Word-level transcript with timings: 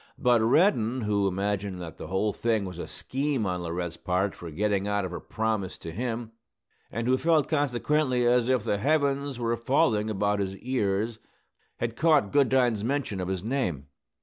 But 0.17 0.41
Reddin, 0.41 1.01
who 1.01 1.27
imagined 1.27 1.79
that 1.79 1.97
the 1.97 2.07
whole 2.07 2.33
thing 2.33 2.65
was 2.65 2.79
a 2.79 2.87
scheme 2.87 3.45
on 3.45 3.61
Laurette's 3.61 3.97
part 3.97 4.33
for 4.33 4.49
getting 4.49 4.87
out 4.87 5.05
of 5.05 5.11
her 5.11 5.19
promise 5.19 5.77
to 5.77 5.91
him, 5.91 6.31
and 6.91 7.07
who 7.07 7.19
felt, 7.19 7.47
consequently, 7.47 8.25
as 8.25 8.49
if 8.49 8.63
the 8.63 8.79
heavens 8.79 9.37
were 9.37 9.55
falling 9.55 10.09
about 10.09 10.39
his 10.39 10.57
ears, 10.57 11.19
had 11.77 11.95
caught 11.95 12.31
Goodine's 12.31 12.83
mention 12.83 13.21
of 13.21 13.27
his 13.27 13.43
name. 13.43 13.89